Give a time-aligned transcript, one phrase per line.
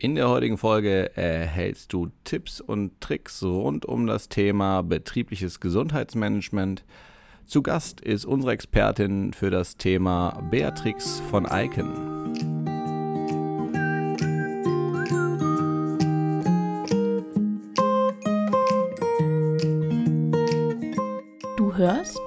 [0.00, 6.84] In der heutigen Folge erhältst du Tipps und Tricks rund um das Thema betriebliches Gesundheitsmanagement.
[7.46, 11.92] Zu Gast ist unsere Expertin für das Thema Beatrix von Eiken.
[21.56, 22.20] Du hörst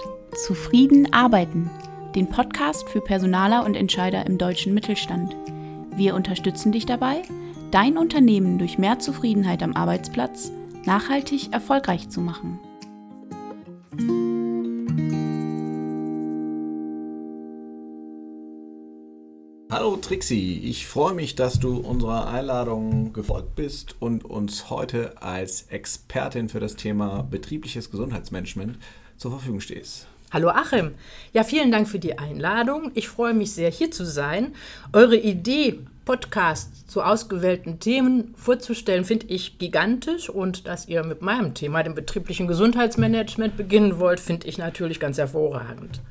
[0.46, 1.70] Zufrieden arbeiten,
[2.16, 5.38] den Podcast für Personaler und Entscheider im deutschen Mittelstand.
[5.96, 7.22] Wir unterstützen dich dabei,
[7.72, 10.52] dein Unternehmen durch mehr Zufriedenheit am Arbeitsplatz
[10.86, 12.60] nachhaltig erfolgreich zu machen.
[19.72, 25.64] Hallo Trixie, ich freue mich, dass du unserer Einladung gefolgt bist und uns heute als
[25.70, 28.78] Expertin für das Thema betriebliches Gesundheitsmanagement
[29.16, 30.08] zur Verfügung stehst.
[30.32, 30.92] Hallo Achim.
[31.32, 32.92] Ja, vielen Dank für die Einladung.
[32.96, 34.56] Ich freue mich sehr, hier zu sein.
[34.94, 40.30] Eure Idee, Podcasts zu ausgewählten Themen vorzustellen, finde ich gigantisch.
[40.30, 45.18] Und dass ihr mit meinem Thema, dem betrieblichen Gesundheitsmanagement, beginnen wollt, finde ich natürlich ganz
[45.18, 46.02] hervorragend.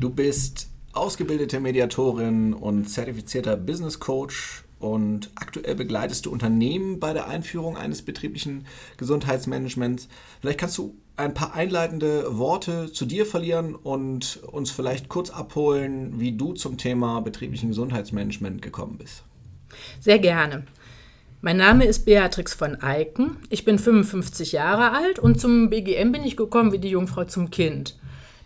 [0.00, 7.28] Du bist ausgebildete Mediatorin und zertifizierter Business Coach und aktuell begleitest du Unternehmen bei der
[7.28, 10.08] Einführung eines betrieblichen Gesundheitsmanagements.
[10.40, 16.18] Vielleicht kannst du ein paar einleitende Worte zu dir verlieren und uns vielleicht kurz abholen,
[16.18, 19.22] wie du zum Thema betrieblichen Gesundheitsmanagement gekommen bist.
[20.00, 20.64] Sehr gerne.
[21.40, 23.36] Mein Name ist Beatrix von Eiken.
[23.50, 27.50] Ich bin 55 Jahre alt und zum BGM bin ich gekommen wie die Jungfrau zum
[27.50, 27.98] Kind.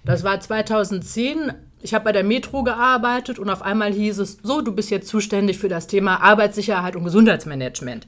[0.04, 4.60] Das war 2010 ich habe bei der Metro gearbeitet und auf einmal hieß es, so,
[4.62, 8.06] du bist jetzt zuständig für das Thema Arbeitssicherheit und Gesundheitsmanagement.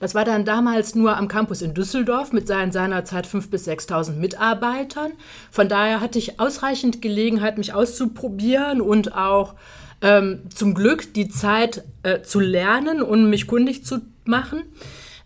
[0.00, 4.12] Das war dann damals nur am Campus in Düsseldorf mit seinen seinerzeit 5.000 bis 6.000
[4.16, 5.12] Mitarbeitern.
[5.50, 9.54] Von daher hatte ich ausreichend Gelegenheit, mich auszuprobieren und auch
[10.02, 14.62] ähm, zum Glück die Zeit äh, zu lernen und mich kundig zu machen.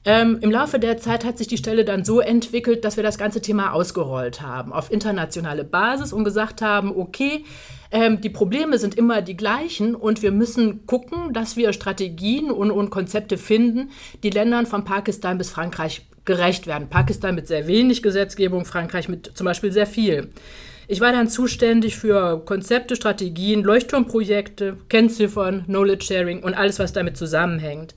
[0.04, 3.18] Ähm, Im Laufe der Zeit hat sich die Stelle dann so entwickelt, dass wir das
[3.18, 7.44] ganze Thema ausgerollt haben auf internationale Basis und gesagt haben, okay,
[7.90, 12.70] ähm, die Probleme sind immer die gleichen und wir müssen gucken, dass wir Strategien und,
[12.70, 13.90] und Konzepte finden,
[14.22, 16.88] die Ländern von Pakistan bis Frankreich gerecht werden.
[16.88, 20.30] Pakistan mit sehr wenig Gesetzgebung, Frankreich mit zum Beispiel sehr viel.
[20.86, 27.16] Ich war dann zuständig für Konzepte, Strategien, Leuchtturmprojekte, Kennziffern, Knowledge Sharing und alles, was damit
[27.16, 27.94] zusammenhängt.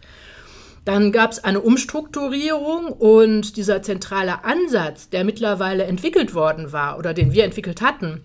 [0.85, 7.13] Dann gab es eine Umstrukturierung und dieser zentrale Ansatz, der mittlerweile entwickelt worden war oder
[7.13, 8.21] den wir entwickelt hatten,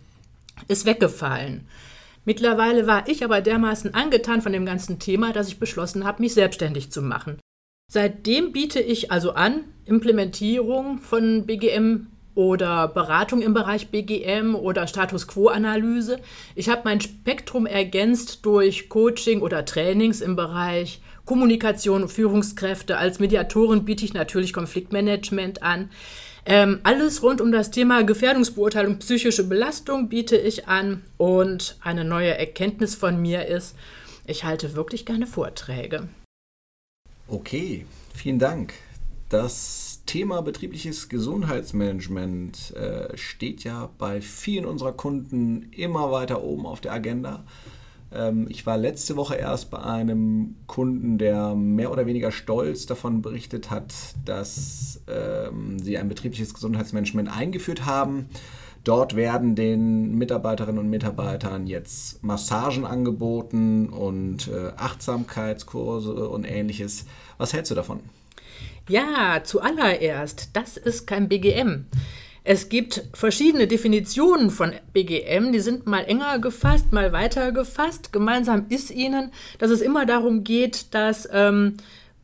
[0.66, 1.66] ist weggefallen.
[2.24, 6.34] Mittlerweile war ich aber dermaßen angetan von dem ganzen Thema, dass ich beschlossen habe, mich
[6.34, 7.38] selbstständig zu machen.
[7.90, 15.26] Seitdem biete ich also an Implementierung von BGM oder Beratung im Bereich BGM oder Status
[15.26, 16.20] Quo-Analyse.
[16.54, 22.96] Ich habe mein Spektrum ergänzt durch Coaching oder Trainings im Bereich Kommunikation und Führungskräfte.
[22.96, 25.90] Als Mediatorin biete ich natürlich Konfliktmanagement an.
[26.50, 31.04] Ähm, alles rund um das Thema Gefährdungsbeurteilung, psychische Belastung biete ich an.
[31.18, 33.76] Und eine neue Erkenntnis von mir ist,
[34.26, 36.08] ich halte wirklich gerne Vorträge.
[37.26, 38.72] Okay, vielen Dank.
[39.28, 46.80] Das Thema betriebliches Gesundheitsmanagement äh, steht ja bei vielen unserer Kunden immer weiter oben auf
[46.80, 47.44] der Agenda.
[48.12, 53.22] Ähm, ich war letzte Woche erst bei einem Kunden, der mehr oder weniger stolz davon
[53.22, 53.92] berichtet hat,
[54.24, 58.28] dass ähm, sie ein betriebliches Gesundheitsmanagement eingeführt haben.
[58.84, 67.04] Dort werden den Mitarbeiterinnen und Mitarbeitern jetzt Massagen angeboten und äh, Achtsamkeitskurse und ähnliches.
[67.36, 68.00] Was hältst du davon?
[68.88, 71.84] Ja, zuallererst, das ist kein BGM.
[72.50, 78.10] Es gibt verschiedene Definitionen von BGM, die sind mal enger gefasst, mal weiter gefasst.
[78.10, 81.76] Gemeinsam ist ihnen, dass es immer darum geht, dass ähm,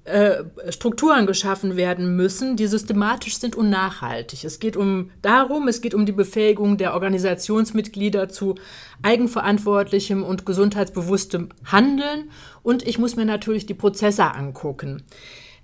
[0.04, 4.44] äh, Strukturen geschaffen werden müssen, die systematisch sind und nachhaltig.
[4.44, 8.54] Es geht um darum, es geht um die Befähigung der Organisationsmitglieder zu
[9.02, 12.30] eigenverantwortlichem und gesundheitsbewusstem Handeln
[12.62, 15.02] und ich muss mir natürlich die Prozesse angucken.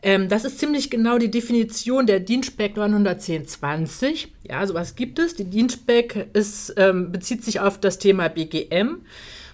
[0.02, 4.32] Ähm, das ist ziemlich genau die Definition der DIN-Spec 91020.
[4.49, 5.35] Ja, sowas gibt es.
[5.35, 6.29] Die DIN-Spec
[6.76, 9.02] ähm, bezieht sich auf das Thema BGM.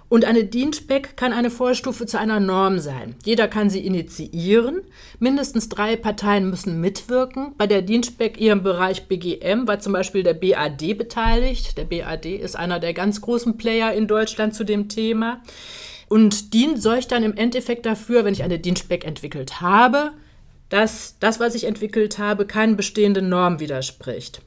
[0.08, 3.16] Und eine DIN-Spec kann eine Vorstufe zu einer Norm sein.
[3.24, 4.82] Jeder kann sie initiieren.
[5.18, 7.54] Mindestens drei Parteien müssen mitwirken.
[7.58, 11.76] Bei der DIN-Spec ihrem Bereich BGM war zum Beispiel der BAD beteiligt.
[11.76, 15.42] Der BAD ist einer der ganz großen Player in Deutschland zu dem Thema.
[16.08, 20.12] Und DIN sorgt dann im Endeffekt dafür, wenn ich eine DIN-Spec entwickelt habe,
[20.68, 24.42] dass das, was ich entwickelt habe, keinen bestehenden Normen widerspricht.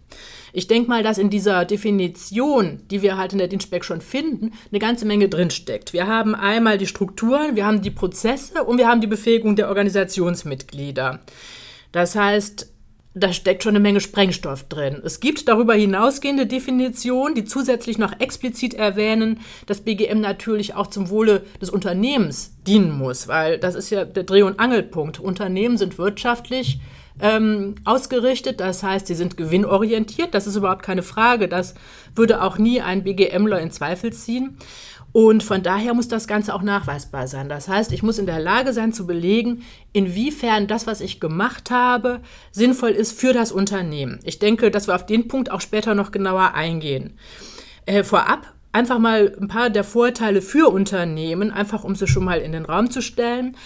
[0.52, 4.54] Ich denke mal, dass in dieser Definition, die wir halt in der Dienstspec schon finden,
[4.72, 5.94] eine ganze Menge drinsteckt.
[5.94, 9.70] Wir haben einmal die Strukturen, wir haben die Prozesse und wir haben die Befähigung der
[9.70, 11.20] Organisationsmitglieder.
[11.92, 12.69] Das heißt,
[13.16, 15.02] da steckt schon eine Menge Sprengstoff drin.
[15.04, 21.10] Es gibt darüber hinausgehende Definitionen, die zusätzlich noch explizit erwähnen, dass BGM natürlich auch zum
[21.10, 25.20] Wohle des Unternehmens dienen muss, weil das ist ja der Dreh- und Angelpunkt.
[25.20, 26.80] Unternehmen sind wirtschaftlich
[27.20, 31.74] ähm, ausgerichtet, das heißt, sie sind gewinnorientiert, das ist überhaupt keine Frage, das
[32.16, 34.58] würde auch nie ein BGMler in Zweifel ziehen.
[35.22, 37.50] Und von daher muss das Ganze auch nachweisbar sein.
[37.50, 41.72] Das heißt, ich muss in der Lage sein zu belegen, inwiefern das, was ich gemacht
[41.72, 42.22] habe,
[42.54, 44.22] sinnvoll ist für das Unternehmen.
[44.24, 47.18] Ich denke, dass wir auf den Punkt auch später noch genauer eingehen.
[47.86, 52.40] Äh, vorab einfach mal ein paar der Vorteile für Unternehmen, einfach um sie schon mal
[52.40, 53.58] in den Raum zu stellen.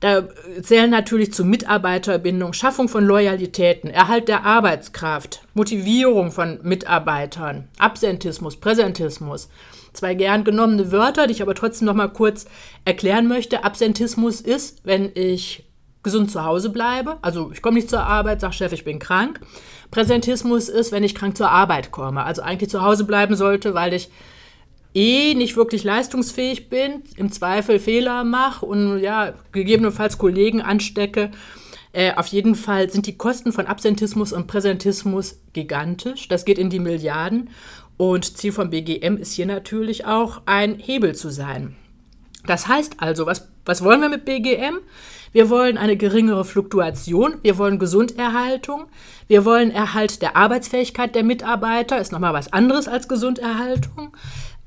[0.00, 0.24] Da
[0.62, 9.48] zählen natürlich zu Mitarbeiterbindung, Schaffung von Loyalitäten, Erhalt der Arbeitskraft, Motivierung von Mitarbeitern, Absentismus, Präsentismus.
[9.92, 12.46] Zwei gern genommene Wörter, die ich aber trotzdem noch mal kurz
[12.84, 13.64] erklären möchte.
[13.64, 15.64] Absentismus ist, wenn ich
[16.02, 19.40] gesund zu Hause bleibe, also ich komme nicht zur Arbeit, sage Chef, ich bin krank.
[19.90, 23.92] Präsentismus ist, wenn ich krank zur Arbeit komme, also eigentlich zu Hause bleiben sollte, weil
[23.92, 24.08] ich
[24.94, 31.30] eh nicht wirklich leistungsfähig bin, im Zweifel Fehler mache und ja, gegebenenfalls Kollegen anstecke.
[31.92, 36.28] Äh, auf jeden Fall sind die Kosten von Absentismus und Präsentismus gigantisch.
[36.28, 37.50] Das geht in die Milliarden.
[37.98, 41.76] Und Ziel von BGM ist hier natürlich auch ein Hebel zu sein.
[42.46, 44.78] Das heißt also, was, was wollen wir mit BGM?
[45.32, 48.86] Wir wollen eine geringere Fluktuation, wir wollen Gesunderhaltung,
[49.26, 54.16] wir wollen Erhalt der Arbeitsfähigkeit der Mitarbeiter, ist nochmal was anderes als Gesunderhaltung.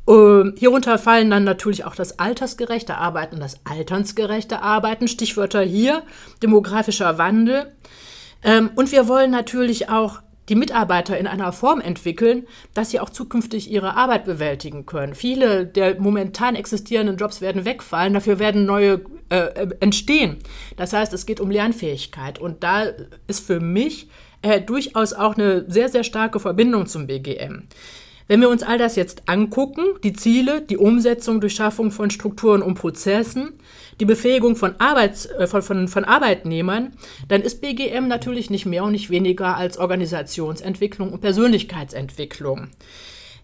[0.07, 5.07] Ähm, hierunter fallen dann natürlich auch das altersgerechte Arbeiten und das alternsgerechte Arbeiten.
[5.07, 6.04] Stichwörter hier,
[6.44, 7.72] demografischer Wandel.
[8.44, 13.09] Ähm, und wir wollen natürlich auch die Mitarbeiter in einer Form entwickeln, dass sie auch
[13.09, 15.15] zukünftig ihre Arbeit bewältigen können.
[15.15, 20.38] Viele der momentan existierenden Jobs werden wegfallen, dafür werden neue äh, entstehen.
[20.77, 22.39] Das heißt, es geht um Lernfähigkeit.
[22.39, 22.85] Und da
[23.27, 24.09] ist für mich
[24.41, 27.67] äh, durchaus auch eine sehr, sehr starke Verbindung zum BGM.
[28.31, 32.62] Wenn wir uns all das jetzt angucken, die Ziele, die Umsetzung durch Schaffung von Strukturen
[32.62, 33.51] und Prozessen,
[34.00, 36.94] die Befähigung von, Arbeits, äh, von, von, von Arbeitnehmern,
[37.28, 42.69] dann ist BGM natürlich nicht mehr und nicht weniger als Organisationsentwicklung und Persönlichkeitsentwicklung.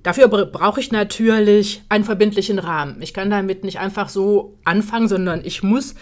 [0.04, 3.01] Dafür brauche ich natürlich einen verbindlichen Rahmen.
[3.01, 5.95] Ich kann damit nicht einfach so anfangen, sondern ich muss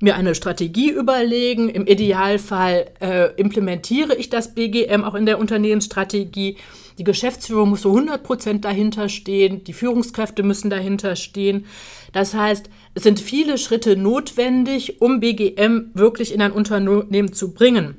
[0.00, 1.68] mir eine Strategie überlegen.
[1.68, 6.56] Im Idealfall äh, implementiere ich das BGM auch in der Unternehmensstrategie.
[6.98, 11.66] Die Geschäftsführung muss so 100 Prozent dahinter stehen, die Führungskräfte müssen dahinter stehen.
[12.12, 17.96] Das heißt, es sind viele Schritte notwendig, um BGM wirklich in ein Unternehmen zu bringen.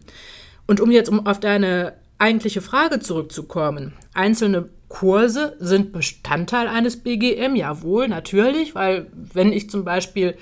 [0.67, 7.55] Und um jetzt um auf deine eigentliche Frage zurückzukommen, einzelne Kurse sind Bestandteil eines BGM,
[7.55, 10.35] jawohl, natürlich, weil wenn ich zum Beispiel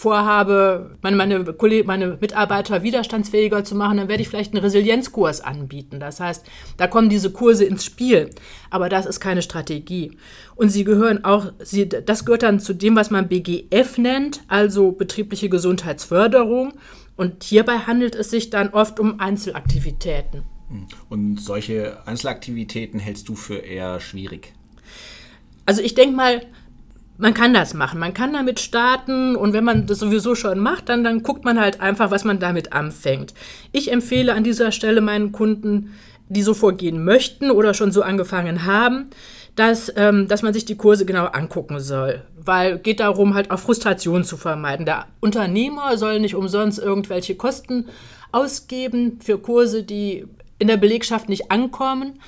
[0.00, 1.54] vorhabe, meine, meine,
[1.84, 6.00] meine Mitarbeiter widerstandsfähiger zu machen, dann werde ich vielleicht einen Resilienzkurs anbieten.
[6.00, 6.46] Das heißt,
[6.78, 8.30] da kommen diese Kurse ins Spiel.
[8.70, 10.16] Aber das ist keine Strategie.
[10.56, 14.92] Und sie gehören auch, sie, das gehört dann zu dem, was man BGF nennt, also
[14.92, 16.72] betriebliche Gesundheitsförderung.
[17.16, 20.44] Und hierbei handelt es sich dann oft um Einzelaktivitäten.
[21.10, 24.54] Und solche Einzelaktivitäten hältst du für eher schwierig?
[25.66, 26.46] Also ich denke mal,
[27.20, 28.00] man kann das machen.
[28.00, 31.60] Man kann damit starten und wenn man das sowieso schon macht, dann, dann guckt man
[31.60, 33.34] halt einfach, was man damit anfängt.
[33.72, 35.94] Ich empfehle an dieser Stelle meinen Kunden,
[36.28, 39.10] die so vorgehen möchten oder schon so angefangen haben,
[39.56, 42.22] dass, ähm, dass man sich die Kurse genau angucken soll.
[42.36, 44.86] Weil geht darum, halt auch Frustration zu vermeiden.
[44.86, 47.86] Der Unternehmer soll nicht umsonst irgendwelche Kosten
[48.32, 50.24] ausgeben für Kurse, die
[50.58, 52.20] in der Belegschaft nicht ankommen.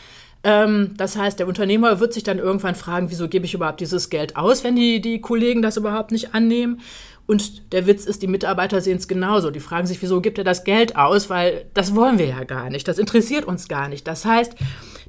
[0.44, 4.10] Ähm, das heißt, der Unternehmer wird sich dann irgendwann fragen, wieso gebe ich überhaupt dieses
[4.10, 6.80] Geld aus, wenn die, die Kollegen das überhaupt nicht annehmen.
[7.26, 9.50] Und der Witz ist, die Mitarbeiter sehen es genauso.
[9.50, 12.68] Die fragen sich, wieso gibt er das Geld aus, weil das wollen wir ja gar
[12.68, 14.06] nicht, das interessiert uns gar nicht.
[14.08, 14.54] Das heißt,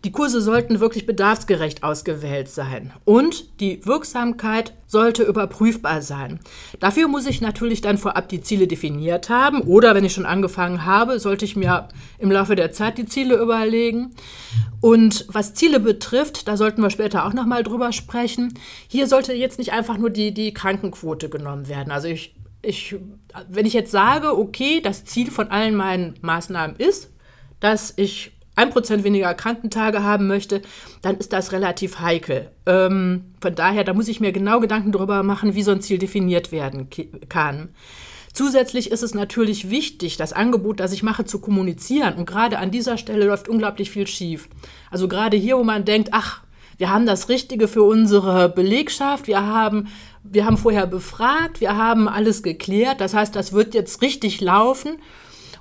[0.03, 6.41] die Kurse sollten wirklich bedarfsgerecht ausgewählt sein und die Wirksamkeit sollte überprüfbar sein.
[6.81, 10.85] Dafür muss ich natürlich dann vorab die Ziele definiert haben oder wenn ich schon angefangen
[10.85, 11.87] habe, sollte ich mir
[12.19, 14.11] im Laufe der Zeit die Ziele überlegen.
[14.81, 18.53] Und was Ziele betrifft, da sollten wir später auch nochmal drüber sprechen.
[18.89, 21.91] Hier sollte jetzt nicht einfach nur die, die Krankenquote genommen werden.
[21.91, 22.97] Also ich, ich,
[23.47, 27.09] wenn ich jetzt sage, okay, das Ziel von allen meinen Maßnahmen ist,
[27.61, 30.61] dass ich ein Prozent weniger Krankentage haben möchte,
[31.01, 32.51] dann ist das relativ heikel.
[32.65, 35.97] Ähm, von daher, da muss ich mir genau Gedanken darüber machen, wie so ein Ziel
[35.97, 36.87] definiert werden
[37.29, 37.69] kann.
[38.33, 42.15] Zusätzlich ist es natürlich wichtig, das Angebot, das ich mache, zu kommunizieren.
[42.15, 44.49] Und gerade an dieser Stelle läuft unglaublich viel schief.
[44.89, 46.41] Also gerade hier, wo man denkt, ach,
[46.79, 49.87] wir haben das Richtige für unsere Belegschaft, wir haben,
[50.23, 53.01] wir haben vorher befragt, wir haben alles geklärt.
[53.01, 54.97] Das heißt, das wird jetzt richtig laufen.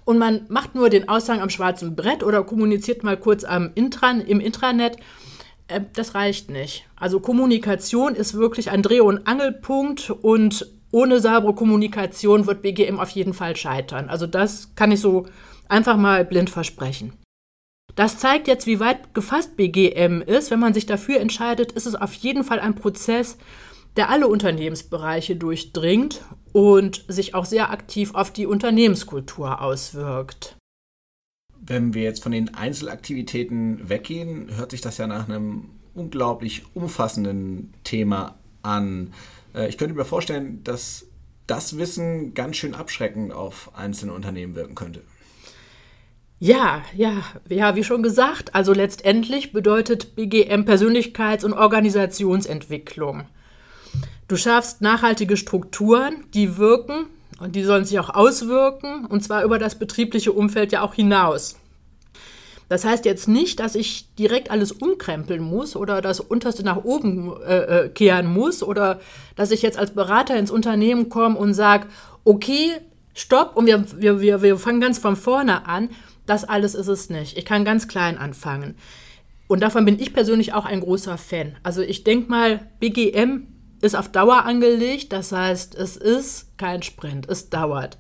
[0.05, 4.21] Und man macht nur den Aushang am schwarzen Brett oder kommuniziert mal kurz am Intran,
[4.21, 4.97] im Intranet.
[5.69, 6.87] Äh, das reicht nicht.
[6.97, 13.11] Also Kommunikation ist wirklich ein Dreh- und Angelpunkt und ohne saubere Kommunikation wird BGM auf
[13.11, 14.09] jeden Fall scheitern.
[14.09, 15.27] Also das kann ich so
[15.69, 17.15] einfach mal blind versprechen.
[17.95, 20.51] Das zeigt jetzt, wie weit gefasst BGM ist.
[20.51, 23.39] Wenn man sich dafür entscheidet, ist es auf jeden Fall ein Prozess,
[23.97, 30.57] der alle Unternehmensbereiche durchdringt und sich auch sehr aktiv auf die Unternehmenskultur auswirkt.
[31.61, 37.73] Wenn wir jetzt von den Einzelaktivitäten weggehen, hört sich das ja nach einem unglaublich umfassenden
[37.85, 39.13] Thema an.
[39.55, 41.07] Äh, ich könnte mir vorstellen, dass
[41.47, 45.03] das Wissen ganz schön abschreckend auf einzelne Unternehmen wirken könnte.
[46.39, 53.29] Ja, ja, ja, wie schon gesagt, also letztendlich bedeutet BGM Persönlichkeits- und Organisationsentwicklung.
[54.29, 57.07] Du schaffst nachhaltige Strukturen, die wirken
[57.41, 61.57] und die sollen sich auch auswirken, und zwar über das betriebliche Umfeld ja auch hinaus.
[62.69, 67.31] Das heißt jetzt nicht, dass ich direkt alles umkrempeln muss oder das Unterste nach oben
[67.43, 68.99] äh, äh, kehren muss oder
[69.37, 71.89] dass ich jetzt als Berater ins Unternehmen komme und sage,
[72.25, 72.71] okay,
[73.13, 75.91] stopp und wir, wir, wir, wir fangen ganz von vorne an.
[76.25, 77.37] Das alles ist es nicht.
[77.37, 78.77] Ich kann ganz klein anfangen.
[79.49, 81.57] Und davon bin ich persönlich auch ein großer Fan.
[81.63, 83.49] Also ich denke mal, BGM
[83.83, 85.13] ist auf Dauer angelegt.
[85.13, 87.99] Das heißt, es ist kein Sprint, es dauert.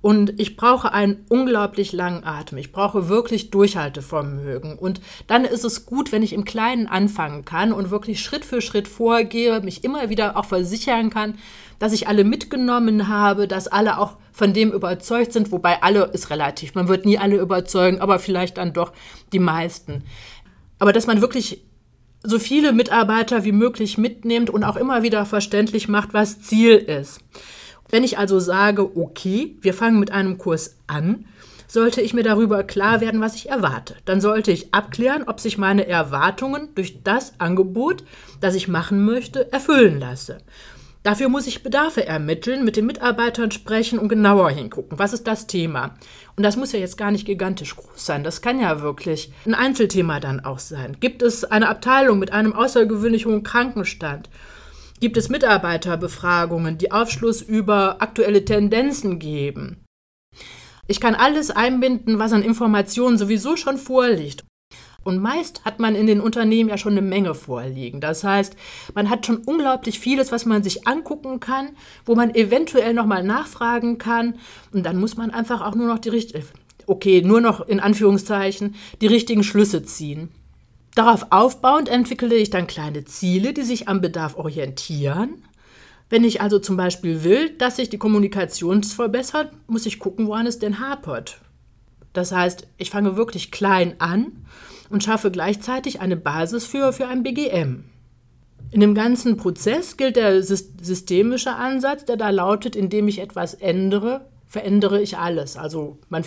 [0.00, 2.58] Und ich brauche einen unglaublich langen Atem.
[2.58, 4.78] Ich brauche wirklich Durchhaltevermögen.
[4.78, 8.60] Und dann ist es gut, wenn ich im Kleinen anfangen kann und wirklich Schritt für
[8.60, 11.38] Schritt vorgehe, mich immer wieder auch versichern kann,
[11.78, 16.28] dass ich alle mitgenommen habe, dass alle auch von dem überzeugt sind, wobei alle ist
[16.28, 16.74] relativ.
[16.74, 18.92] Man wird nie alle überzeugen, aber vielleicht dann doch
[19.32, 20.04] die meisten.
[20.78, 21.64] Aber dass man wirklich
[22.24, 27.20] so viele Mitarbeiter wie möglich mitnimmt und auch immer wieder verständlich macht, was Ziel ist.
[27.90, 31.26] Wenn ich also sage, okay, wir fangen mit einem Kurs an,
[31.68, 33.96] sollte ich mir darüber klar werden, was ich erwarte.
[34.06, 38.04] Dann sollte ich abklären, ob sich meine Erwartungen durch das Angebot,
[38.40, 40.38] das ich machen möchte, erfüllen lasse.
[41.04, 44.98] Dafür muss ich Bedarfe ermitteln, mit den Mitarbeitern sprechen und genauer hingucken.
[44.98, 45.94] Was ist das Thema?
[46.34, 48.24] Und das muss ja jetzt gar nicht gigantisch groß sein.
[48.24, 50.96] Das kann ja wirklich ein Einzelthema dann auch sein.
[50.98, 54.28] Gibt es eine Abteilung mit einem außergewöhnlich hohen Krankenstand?
[55.04, 59.84] gibt es Mitarbeiterbefragungen, die Aufschluss über aktuelle Tendenzen geben.
[60.86, 64.44] Ich kann alles einbinden, was an Informationen sowieso schon vorliegt.
[65.04, 68.00] Und meist hat man in den Unternehmen ja schon eine Menge vorliegen.
[68.00, 68.56] Das heißt,
[68.94, 71.70] man hat schon unglaublich vieles, was man sich angucken kann,
[72.06, 74.36] wo man eventuell nochmal nachfragen kann.
[74.72, 76.44] Und dann muss man einfach auch nur noch die richtigen,
[76.86, 80.30] okay, nur noch in Anführungszeichen, die richtigen Schlüsse ziehen.
[80.94, 85.42] Darauf aufbauend entwickle ich dann kleine Ziele, die sich am Bedarf orientieren.
[86.08, 90.46] Wenn ich also zum Beispiel will, dass sich die Kommunikation verbessert, muss ich gucken, woran
[90.46, 91.40] es denn hapert.
[92.12, 94.46] Das heißt, ich fange wirklich klein an
[94.94, 97.82] und schaffe gleichzeitig eine Basis für, für ein BGM.
[98.70, 104.24] In dem ganzen Prozess gilt der systemische Ansatz, der da lautet, indem ich etwas ändere,
[104.46, 105.56] verändere ich alles.
[105.56, 106.24] Also man,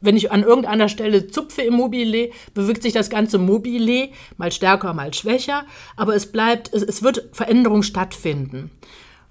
[0.00, 4.94] wenn ich an irgendeiner Stelle zupfe im Mobile, bewegt sich das ganze Mobile mal stärker,
[4.94, 5.64] mal schwächer,
[5.96, 8.72] aber es bleibt, es, es wird Veränderung stattfinden.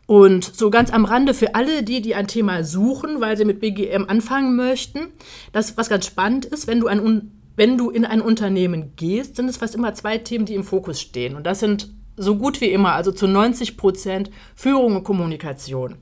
[0.05, 3.59] Und so ganz am Rande für alle, die, die ein Thema suchen, weil sie mit
[3.59, 5.07] BGM anfangen möchten,
[5.51, 9.49] das, was ganz spannend ist, wenn du, ein, wenn du in ein Unternehmen gehst, sind
[9.49, 11.35] es fast immer zwei Themen, die im Fokus stehen.
[11.35, 15.95] Und das sind so gut wie immer, also zu 90 Prozent Führung und Kommunikation.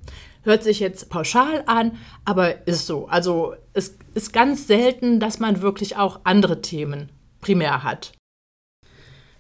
[0.44, 1.94] Hört sich jetzt pauschal an,
[2.26, 3.08] aber ist so.
[3.08, 7.10] Also es ist ganz selten, dass man wirklich auch andere Themen
[7.40, 8.12] primär hat.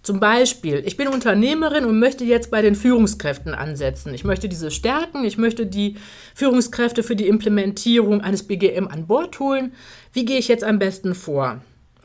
[0.02, 4.14] Zum Beispiel, ich bin Unternehmerin und möchte jetzt bei den Führungskräften ansetzen.
[4.14, 5.98] Ich möchte diese stärken, ich möchte die
[6.34, 9.74] Führungskräfte für die Implementierung eines BGM an Bord holen.
[10.14, 11.62] Wie gehe ich jetzt am besten vor?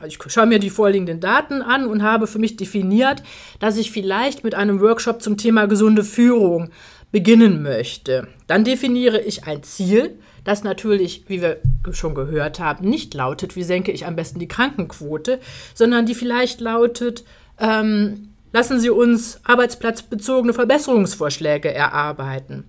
[0.07, 3.23] Ich schaue mir die vorliegenden Daten an und habe für mich definiert,
[3.59, 6.69] dass ich vielleicht mit einem Workshop zum Thema gesunde Führung
[7.11, 8.27] beginnen möchte.
[8.47, 11.57] Dann definiere ich ein Ziel, das natürlich, wie wir
[11.91, 15.39] schon gehört haben, nicht lautet, wie senke ich am besten die Krankenquote,
[15.73, 17.23] sondern die vielleicht lautet,
[17.59, 22.65] ähm, lassen Sie uns arbeitsplatzbezogene Verbesserungsvorschläge erarbeiten.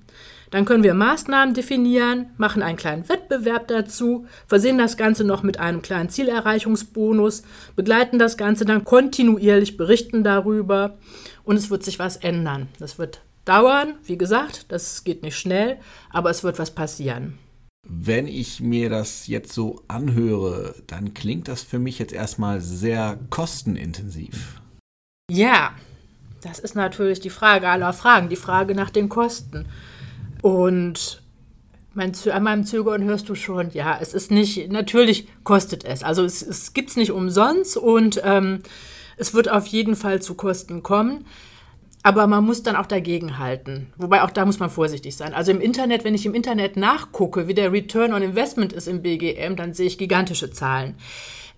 [0.53, 5.59] Dann können wir Maßnahmen definieren, machen einen kleinen Wettbewerb dazu, versehen das Ganze noch mit
[5.59, 7.43] einem kleinen Zielerreichungsbonus,
[7.75, 10.99] begleiten das Ganze dann kontinuierlich, berichten darüber
[11.43, 12.69] und es wird sich was ändern.
[12.79, 13.95] Das wird dauern.
[14.05, 15.79] Wie gesagt, das geht nicht schnell,
[16.11, 17.39] aber es wird was passieren.
[17.89, 23.19] Wenn ich mir das jetzt so anhöre, dann klingt das für mich jetzt erstmal sehr
[23.31, 24.61] kostenintensiv.
[25.31, 25.73] Ja,
[26.43, 29.67] das ist natürlich die Frage aller Fragen, die Frage nach den Kosten.
[30.43, 31.23] Und
[31.95, 36.03] mein, an meinem Zögern hörst du schon, ja, es ist nicht, natürlich kostet es.
[36.03, 38.63] Also es, es gibt es nicht umsonst und ähm,
[39.17, 41.27] es wird auf jeden Fall zu Kosten kommen.
[42.05, 43.93] Aber man muss dann auch dagegen halten.
[43.97, 45.35] Wobei auch da muss man vorsichtig sein.
[45.35, 49.03] Also im Internet, wenn ich im Internet nachgucke, wie der Return on Investment ist im
[49.03, 50.97] BGM, dann sehe ich gigantische Zahlen.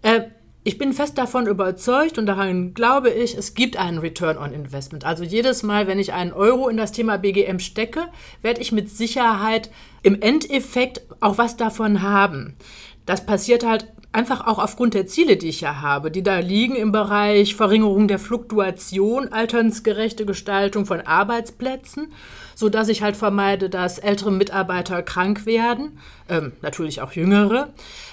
[0.02, 0.24] Äh,
[0.66, 5.04] ich bin fest davon überzeugt und daran glaube ich, es gibt einen Return on Investment.
[5.04, 8.06] Also jedes Mal, wenn ich einen Euro in das Thema BGM stecke,
[8.40, 9.70] werde ich mit Sicherheit
[10.02, 12.56] im Endeffekt auch was davon haben.
[13.04, 16.76] Das passiert halt einfach auch aufgrund der Ziele, die ich ja habe, die da liegen
[16.76, 22.12] im Bereich Verringerung der Fluktuation, alternsgerechte Gestaltung von Arbeitsplätzen,
[22.54, 27.72] so dass ich halt vermeide, dass ältere Mitarbeiter krank werden, ähm, natürlich auch jüngere,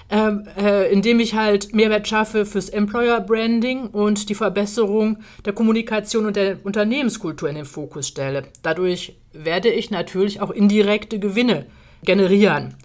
[0.09, 6.25] ähm, äh, indem ich halt Mehrwert schaffe fürs Employer Branding und die Verbesserung der Kommunikation
[6.25, 8.43] und der Unternehmenskultur in den Fokus stelle.
[8.63, 11.65] Dadurch werde ich natürlich auch indirekte Gewinne
[12.03, 12.75] generieren.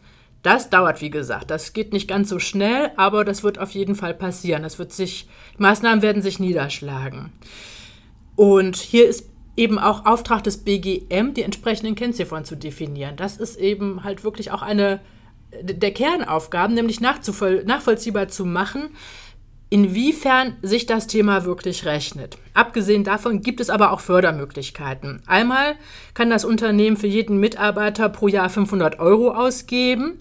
[0.43, 1.51] Das dauert, wie gesagt.
[1.51, 4.63] Das geht nicht ganz so schnell, aber das wird auf jeden Fall passieren.
[4.63, 7.33] Das wird sich, Maßnahmen werden sich niederschlagen.
[8.37, 13.17] Und hier ist eben auch Auftrag des BGM, die entsprechenden Kennziffern zu definieren.
[13.17, 15.01] Das ist eben halt wirklich auch eine
[15.63, 18.91] der Kernaufgaben, nämlich nachvollziehbar zu machen,
[19.71, 22.37] inwiefern sich das Thema wirklich rechnet.
[22.53, 25.23] Abgesehen davon gibt es aber auch Fördermöglichkeiten.
[25.27, 25.77] Einmal
[26.15, 30.19] kann das Unternehmen für jeden Mitarbeiter pro Jahr 500 Euro ausgeben.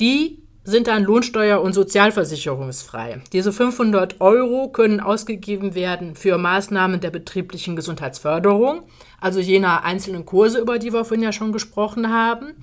[0.00, 3.20] Die sind dann lohnsteuer- und sozialversicherungsfrei.
[3.32, 8.82] Diese 500 Euro können ausgegeben werden für Maßnahmen der betrieblichen Gesundheitsförderung,
[9.20, 12.54] also jener einzelnen Kurse, über die wir vorhin ja schon gesprochen haben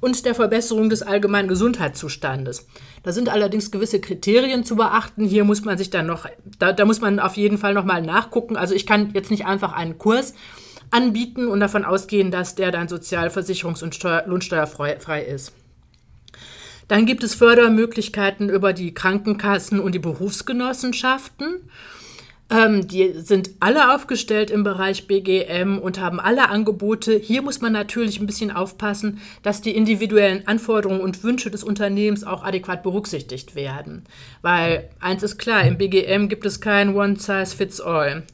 [0.00, 2.66] und der Verbesserung des allgemeinen Gesundheitszustandes.
[3.02, 5.24] Da sind allerdings gewisse Kriterien zu beachten.
[5.24, 6.26] Hier muss man sich dann noch,
[6.58, 8.56] da, da muss man auf jeden Fall nochmal nachgucken.
[8.56, 10.34] Also ich kann jetzt nicht einfach einen Kurs
[10.90, 15.52] anbieten und davon ausgehen, dass der dann sozialversicherungs- und Steuer, lohnsteuerfrei ist.
[16.90, 21.70] Dann gibt es Fördermöglichkeiten über die Krankenkassen und die Berufsgenossenschaften.
[22.50, 27.16] Ähm, die sind alle aufgestellt im Bereich BGM und haben alle Angebote.
[27.16, 32.24] Hier muss man natürlich ein bisschen aufpassen, dass die individuellen Anforderungen und Wünsche des Unternehmens
[32.24, 34.02] auch adäquat berücksichtigt werden.
[34.42, 38.24] Weil eins ist klar, im BGM gibt es kein One-Size-Fits-All.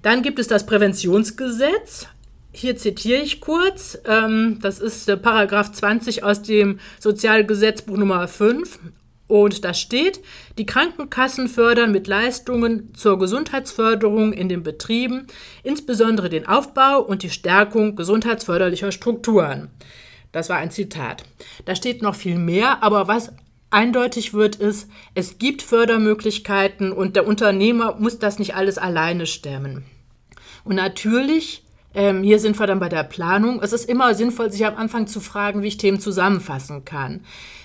[0.00, 2.08] Dann gibt es das Präventionsgesetz.
[2.56, 3.98] Hier zitiere ich kurz.
[4.06, 8.78] Ähm, das ist der Paragraph 20 aus dem Sozialgesetzbuch Nummer 5.
[9.26, 10.20] Und da steht,
[10.56, 15.26] die Krankenkassen fördern mit Leistungen zur Gesundheitsförderung in den Betrieben
[15.64, 19.70] insbesondere den Aufbau und die Stärkung gesundheitsförderlicher Strukturen.
[20.30, 21.24] Das war ein Zitat.
[21.64, 23.32] Da steht noch viel mehr, aber was
[23.70, 29.84] eindeutig wird, ist, es gibt Fördermöglichkeiten und der Unternehmer muss das nicht alles alleine stemmen.
[30.62, 31.63] Und natürlich
[31.94, 33.60] ähm, hier sind wir dann bei der Planung.
[33.62, 37.20] Es ist immer sinnvoll, sich am Anfang zu fragen, wie ich Themen zusammenfassen kann.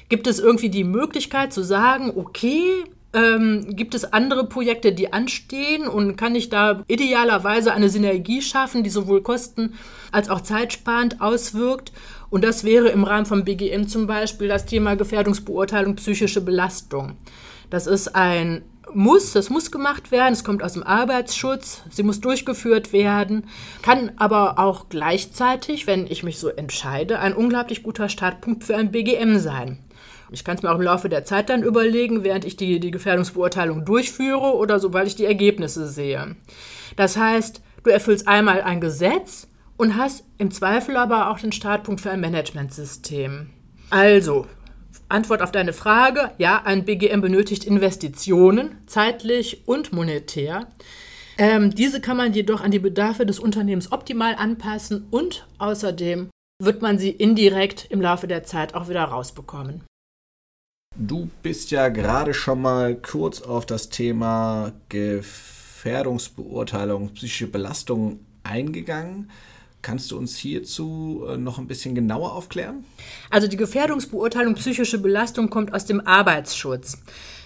[0.07, 5.87] Gibt es irgendwie die Möglichkeit zu sagen, okay, ähm, gibt es andere Projekte, die anstehen
[5.87, 9.73] und kann ich da idealerweise eine Synergie schaffen, die sowohl kosten-
[10.11, 11.91] als auch zeitsparend auswirkt?
[12.29, 17.13] Und das wäre im Rahmen von BGM zum Beispiel das Thema Gefährdungsbeurteilung psychische Belastung.
[17.71, 18.63] Das ist ein
[18.93, 23.47] muss, das muss gemacht werden, es kommt aus dem Arbeitsschutz, sie muss durchgeführt werden,
[23.82, 28.91] kann aber auch gleichzeitig, wenn ich mich so entscheide, ein unglaublich guter Startpunkt für ein
[28.91, 29.80] BGM sein.
[30.32, 32.91] Ich kann es mir auch im Laufe der Zeit dann überlegen, während ich die, die
[32.91, 36.36] Gefährdungsbeurteilung durchführe oder sobald ich die Ergebnisse sehe.
[36.95, 39.47] Das heißt, du erfüllst einmal ein Gesetz
[39.78, 43.49] und hast im Zweifel aber auch den Startpunkt für ein Managementsystem.
[43.89, 44.45] Also,
[45.09, 50.67] Antwort auf deine Frage, ja, ein BGM benötigt Investitionen, zeitlich und monetär.
[51.37, 56.29] Ähm, diese kann man jedoch an die Bedarfe des Unternehmens optimal anpassen und außerdem
[56.61, 59.85] wird man sie indirekt im Laufe der Zeit auch wieder rausbekommen.
[60.95, 69.31] Du bist ja gerade schon mal kurz auf das Thema Gefährdungsbeurteilung, psychische Belastung eingegangen.
[69.81, 72.83] Kannst du uns hierzu äh, noch ein bisschen genauer aufklären?
[73.29, 76.97] Also die Gefährdungsbeurteilung psychische Belastung kommt aus dem Arbeitsschutz.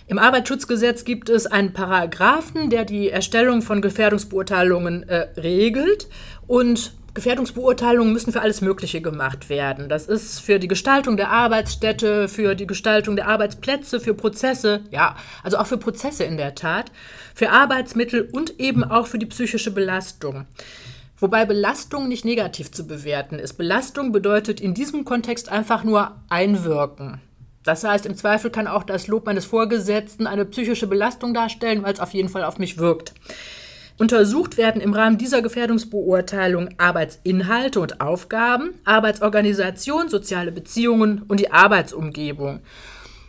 [0.07, 6.07] Im Arbeitsschutzgesetz gibt es einen Paragraphen, der die Erstellung von Gefährdungsbeurteilungen äh, regelt
[6.47, 9.87] und Gefährdungsbeurteilungen müssen für alles Mögliche gemacht werden.
[9.87, 15.15] Das ist für die Gestaltung der Arbeitsstätte, für die Gestaltung der Arbeitsplätze, für Prozesse, ja,
[15.43, 16.91] also auch für Prozesse in der Tat,
[17.35, 20.47] für Arbeitsmittel und eben auch für die psychische Belastung.
[21.17, 23.53] Wobei Belastung nicht negativ zu bewerten ist.
[23.53, 27.21] Belastung bedeutet in diesem Kontext einfach nur einwirken.
[27.63, 31.93] Das heißt, im Zweifel kann auch das Lob meines Vorgesetzten eine psychische Belastung darstellen, weil
[31.93, 33.13] es auf jeden Fall auf mich wirkt.
[33.97, 42.61] Untersucht werden im Rahmen dieser Gefährdungsbeurteilung Arbeitsinhalte und Aufgaben, Arbeitsorganisation, soziale Beziehungen und die Arbeitsumgebung.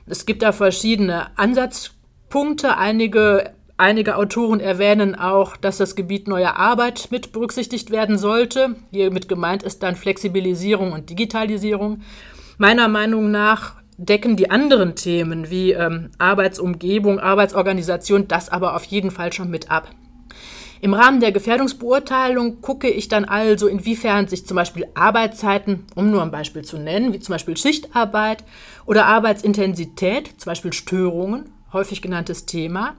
[0.06, 2.76] Es gibt da verschiedene Ansatzpunkte.
[2.76, 8.76] Einige, einige Autoren erwähnen auch, dass das Gebiet neue Arbeit mit berücksichtigt werden sollte.
[8.90, 12.02] Hiermit gemeint ist dann Flexibilisierung und Digitalisierung.
[12.58, 19.10] Meiner Meinung nach decken die anderen Themen wie ähm, Arbeitsumgebung, Arbeitsorganisation das aber auf jeden
[19.10, 19.88] Fall schon mit ab.
[20.80, 26.20] Im Rahmen der Gefährdungsbeurteilung gucke ich dann also, inwiefern sich zum Beispiel Arbeitszeiten, um nur
[26.20, 28.44] ein Beispiel zu nennen, wie zum Beispiel Schichtarbeit
[28.84, 32.96] oder Arbeitsintensität, zum Beispiel Störungen, häufig genanntes Thema,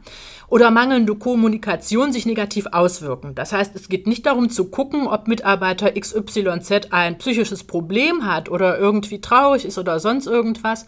[0.48, 3.34] oder mangelnde Kommunikation sich negativ auswirken.
[3.34, 8.50] Das heißt, es geht nicht darum zu gucken, ob Mitarbeiter XYZ ein psychisches Problem hat
[8.50, 10.86] oder irgendwie traurig ist oder sonst irgendwas,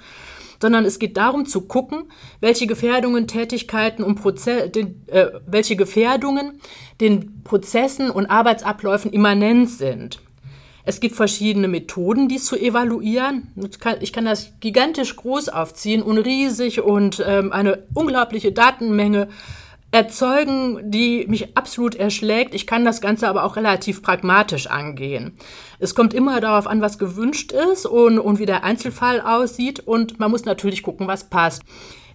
[0.62, 6.60] sondern es geht darum zu gucken, welche Gefährdungen, Tätigkeiten und Proze den, äh, welche Gefährdungen
[7.00, 10.19] den Prozessen und Arbeitsabläufen immanent sind.
[10.88, 13.50] Es gibt verschiedene Methoden, dies zu evaluieren.
[14.00, 19.28] Ich kann das gigantisch groß aufziehen und riesig und ähm, eine unglaubliche Datenmenge
[19.91, 22.56] erzeugen, die mich absolut erschlägt.
[22.56, 25.34] Ich kann das Ganze aber auch relativ pragmatisch angehen.
[25.78, 30.21] Es kommt immer darauf an, was gewünscht ist und, und wie der Einzelfall aussieht und
[30.21, 31.63] man muss natürlich gucken, was passt.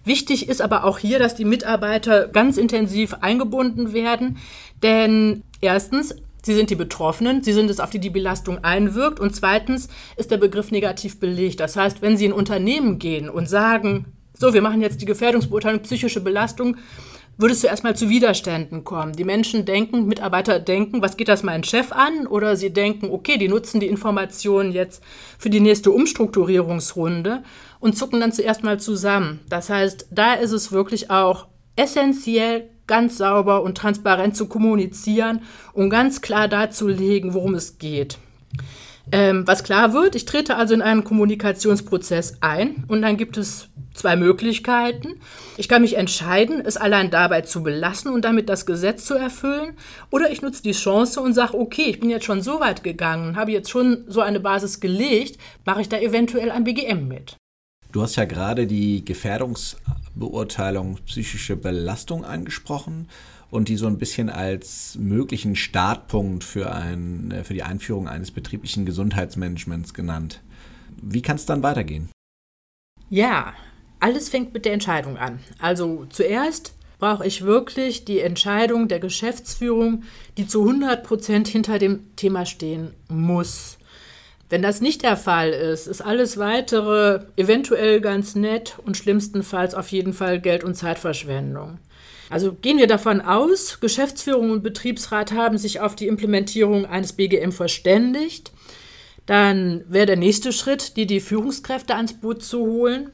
[0.03, 4.37] Wichtig ist aber auch hier, dass die Mitarbeiter ganz intensiv eingebunden werden,
[4.81, 9.35] denn erstens, sie sind die Betroffenen, sie sind es, auf die die Belastung einwirkt und
[9.35, 11.59] zweitens ist der Begriff negativ belegt.
[11.59, 14.05] Das heißt, wenn Sie in Unternehmen gehen und sagen,
[14.37, 16.77] so, wir machen jetzt die Gefährdungsbeurteilung psychische Belastung,
[17.37, 19.13] würdest du erstmal zu Widerständen kommen.
[19.13, 22.27] Die Menschen denken, Mitarbeiter denken, was geht das meinen Chef an?
[22.27, 25.03] Oder sie denken, okay, die nutzen die Informationen jetzt
[25.37, 27.43] für die nächste Umstrukturierungsrunde
[27.79, 29.39] und zucken dann zuerst mal zusammen.
[29.49, 35.41] Das heißt, da ist es wirklich auch essentiell, ganz sauber und transparent zu kommunizieren
[35.73, 38.19] und ganz klar darzulegen, worum es geht.
[39.11, 43.69] Ähm, was klar wird, ich trete also in einen Kommunikationsprozess ein und dann gibt es
[43.95, 45.15] zwei Möglichkeiten.
[45.57, 49.75] Ich kann mich entscheiden, es allein dabei zu belassen und damit das Gesetz zu erfüllen.
[50.11, 53.37] Oder ich nutze die Chance und sage, okay, ich bin jetzt schon so weit gegangen,
[53.37, 57.37] habe jetzt schon so eine Basis gelegt, mache ich da eventuell ein BGM mit.
[57.91, 59.03] Du hast ja gerade die
[60.13, 63.07] Gefährdungsbeurteilung psychische Belastung angesprochen
[63.49, 68.31] und die so ein bisschen als möglichen Startpunkt für, ein, äh, für die Einführung eines
[68.31, 70.41] betrieblichen Gesundheitsmanagements genannt.
[71.01, 72.09] Wie kann es dann weitergehen?
[73.09, 73.53] Ja,
[73.99, 75.39] alles fängt mit der Entscheidung an.
[75.59, 80.03] Also zuerst brauche ich wirklich die Entscheidung der Geschäftsführung,
[80.37, 83.77] die zu 100 Prozent hinter dem Thema stehen muss.
[84.53, 89.87] Wenn das nicht der Fall ist, ist alles weitere eventuell ganz nett und schlimmstenfalls auf
[89.87, 91.79] jeden Fall Geld- und Zeitverschwendung.
[92.29, 97.51] Also gehen wir davon aus, Geschäftsführung und Betriebsrat haben sich auf die Implementierung eines BGM
[97.51, 98.51] verständigt.
[99.25, 103.09] Dann wäre der nächste Schritt, die, die Führungskräfte ans Boot zu holen.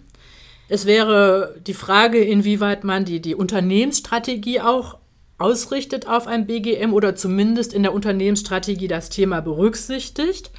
[0.67, 4.97] Es wäre die Frage, inwieweit man die, die Unternehmensstrategie auch
[5.37, 10.51] ausrichtet auf ein BGM oder zumindest in der Unternehmensstrategie das Thema berücksichtigt.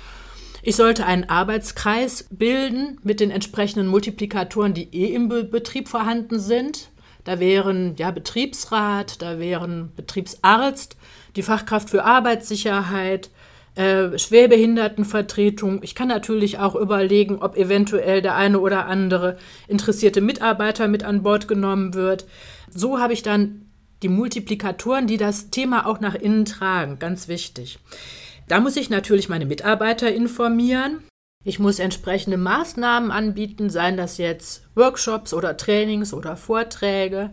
[0.62, 6.90] Ich sollte einen Arbeitskreis bilden mit den entsprechenden Multiplikatoren, die eh im Betrieb vorhanden sind.
[7.24, 10.96] Da wären ja Betriebsrat, da wären Betriebsarzt,
[11.36, 13.30] die Fachkraft für Arbeitssicherheit,
[13.74, 15.82] äh, Schwerbehindertenvertretung.
[15.82, 21.22] Ich kann natürlich auch überlegen, ob eventuell der eine oder andere interessierte Mitarbeiter mit an
[21.22, 22.26] Bord genommen wird.
[22.70, 23.66] So habe ich dann
[24.02, 26.98] die Multiplikatoren, die das Thema auch nach innen tragen.
[26.98, 27.78] Ganz wichtig.
[28.50, 31.04] Da muss ich natürlich meine Mitarbeiter informieren.
[31.44, 37.30] Ich muss entsprechende Maßnahmen anbieten, seien das jetzt Workshops oder Trainings oder Vorträge.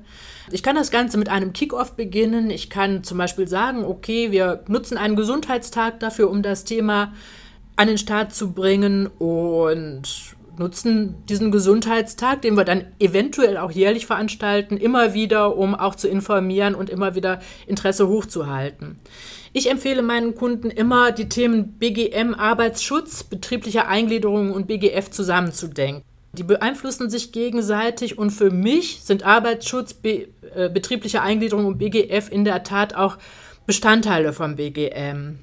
[0.51, 2.51] Ich kann das Ganze mit einem Kickoff beginnen.
[2.51, 7.15] Ich kann zum Beispiel sagen, okay, wir nutzen einen Gesundheitstag dafür, um das Thema
[7.77, 14.06] an den Start zu bringen und nutzen diesen Gesundheitstag, den wir dann eventuell auch jährlich
[14.06, 19.00] veranstalten, immer wieder, um auch zu informieren und immer wieder Interesse hochzuhalten.
[19.54, 26.04] Ich empfehle meinen Kunden immer, die Themen BGM, Arbeitsschutz, betriebliche Eingliederung und BGF zusammenzudenken.
[26.34, 32.30] Die beeinflussen sich gegenseitig und für mich sind Arbeitsschutz, be, äh, betriebliche Eingliederung und BGF
[32.32, 33.17] in der Tat auch
[33.65, 35.39] Bestandteile vom BGM.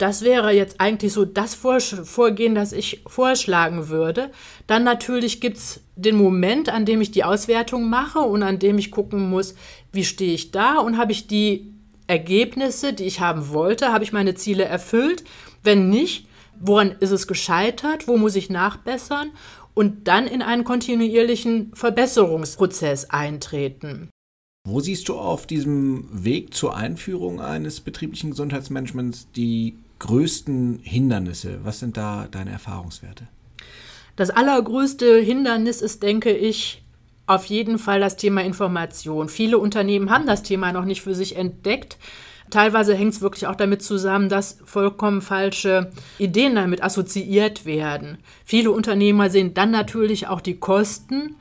[0.00, 4.30] Das wäre jetzt eigentlich so das Vorgehen, das ich vorschlagen würde.
[4.66, 8.78] Dann natürlich gibt es den Moment, an dem ich die Auswertung mache und an dem
[8.78, 9.54] ich gucken muss,
[9.92, 11.74] wie stehe ich da und habe ich die
[12.06, 13.92] Ergebnisse, die ich haben wollte?
[13.92, 15.22] Habe ich meine Ziele erfüllt?
[15.62, 16.26] Wenn nicht,
[16.58, 18.08] woran ist es gescheitert?
[18.08, 19.32] Wo muss ich nachbessern?
[19.74, 24.08] Und dann in einen kontinuierlichen Verbesserungsprozess eintreten.
[24.66, 31.60] Wo siehst du auf diesem Weg zur Einführung eines betrieblichen Gesundheitsmanagements die größten Hindernisse?
[31.62, 33.28] Was sind da deine Erfahrungswerte?
[34.16, 36.82] Das allergrößte Hindernis ist, denke ich,
[37.26, 39.28] auf jeden Fall das Thema Information.
[39.28, 41.96] Viele Unternehmen haben das Thema noch nicht für sich entdeckt.
[42.50, 48.18] Teilweise hängt es wirklich auch damit zusammen, dass vollkommen falsche Ideen damit assoziiert werden.
[48.44, 51.36] Viele Unternehmer sehen dann natürlich auch die Kosten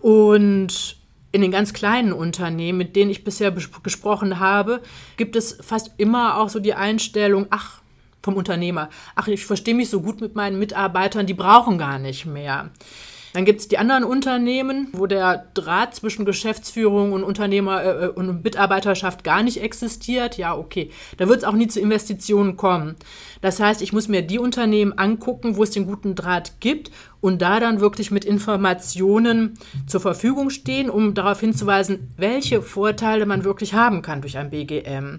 [0.00, 0.96] und
[1.32, 4.80] in den ganz kleinen Unternehmen, mit denen ich bisher gesprochen habe,
[5.16, 7.82] gibt es fast immer auch so die Einstellung, ach,
[8.24, 12.24] vom Unternehmer, ach, ich verstehe mich so gut mit meinen Mitarbeitern, die brauchen gar nicht
[12.24, 12.70] mehr.
[13.34, 18.08] Dann gibt es die anderen Unternehmen, wo der Draht zwischen Geschäftsführung und Unternehmer äh, äh
[18.08, 20.38] und Mitarbeiterschaft gar nicht existiert.
[20.38, 20.92] Ja, okay.
[21.16, 22.94] Da wird es auch nie zu Investitionen kommen.
[23.40, 27.42] Das heißt, ich muss mir die Unternehmen angucken, wo es den guten Draht gibt und
[27.42, 29.54] da dann wirklich mit Informationen
[29.88, 35.18] zur Verfügung stehen, um darauf hinzuweisen, welche Vorteile man wirklich haben kann durch ein BGM.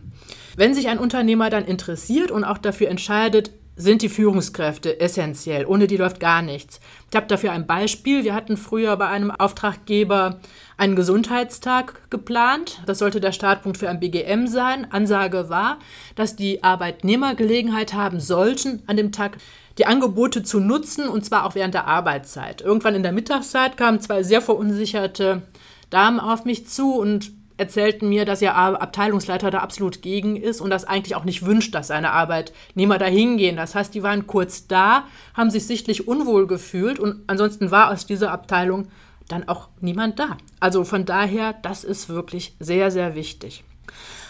[0.56, 5.66] Wenn sich ein Unternehmer dann interessiert und auch dafür entscheidet, sind die Führungskräfte essentiell.
[5.66, 6.80] Ohne die läuft gar nichts.
[7.10, 8.24] Ich habe dafür ein Beispiel.
[8.24, 10.40] Wir hatten früher bei einem Auftraggeber
[10.78, 12.82] einen Gesundheitstag geplant.
[12.86, 14.90] Das sollte der Startpunkt für ein BGM sein.
[14.92, 15.80] Ansage war,
[16.16, 19.38] dass die Arbeitnehmer Gelegenheit haben sollten, an dem Tag
[19.78, 22.62] die Angebote zu nutzen, und zwar auch während der Arbeitszeit.
[22.62, 25.42] Irgendwann in der Mittagszeit kamen zwei sehr verunsicherte
[25.90, 30.70] Damen auf mich zu und erzählten mir, dass ihr Abteilungsleiter da absolut gegen ist und
[30.70, 33.56] das eigentlich auch nicht wünscht, dass seine Arbeitnehmer da hingehen.
[33.56, 38.06] Das heißt, die waren kurz da, haben sich sichtlich unwohl gefühlt und ansonsten war aus
[38.06, 38.88] dieser Abteilung
[39.28, 40.38] dann auch niemand da.
[40.60, 43.64] Also von daher, das ist wirklich sehr, sehr wichtig.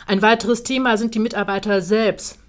[0.08, 2.40] Ein weiteres Thema sind die Mitarbeiter selbst.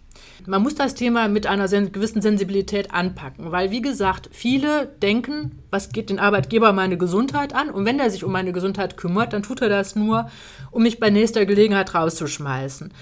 [0.46, 5.90] Man muss das Thema mit einer gewissen Sensibilität anpacken, weil, wie gesagt, viele denken, was
[5.90, 7.70] geht den Arbeitgeber meine Gesundheit an?
[7.70, 10.30] Und wenn er sich um meine Gesundheit kümmert, dann tut er das nur,
[10.70, 12.92] um mich bei nächster Gelegenheit rauszuschmeißen.